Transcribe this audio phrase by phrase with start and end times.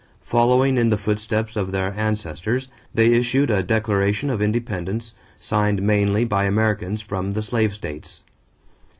[0.23, 6.25] Following in the footsteps of their ancestors, they issued a declaration of independence signed mainly
[6.25, 8.23] by Americans from the slave states.